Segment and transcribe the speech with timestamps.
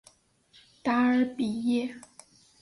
[0.81, 1.95] 达尔比耶。